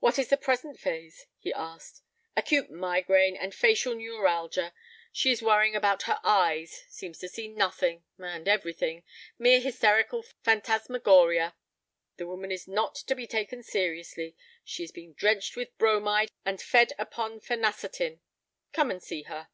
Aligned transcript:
"What 0.00 0.18
is 0.18 0.28
the 0.28 0.36
present 0.36 0.78
phase?" 0.78 1.28
he 1.38 1.50
asked. 1.50 2.02
"Acute 2.36 2.70
migraine 2.70 3.36
and 3.36 3.54
facial 3.54 3.94
neuralgia. 3.94 4.74
She 5.14 5.30
is 5.30 5.40
worrying 5.40 5.74
about 5.74 6.02
her 6.02 6.20
eyes, 6.24 6.82
seems 6.90 7.16
to 7.20 7.28
see 7.30 7.48
nothing—and 7.48 8.48
everything, 8.48 9.02
mere 9.38 9.58
hysterical 9.62 10.24
phantasmagoria. 10.42 11.54
The 12.18 12.26
woman 12.26 12.52
is 12.52 12.68
not 12.68 12.96
to 12.96 13.14
be 13.14 13.26
taken 13.26 13.62
seriously. 13.62 14.36
She 14.62 14.84
is 14.84 14.92
being 14.92 15.14
drenched 15.14 15.56
with 15.56 15.78
bromide 15.78 16.32
and 16.44 16.60
fed 16.60 16.92
upon 16.98 17.40
phenacetin. 17.40 18.20
Come 18.74 18.90
and 18.90 19.02
see 19.02 19.22
her." 19.22 19.48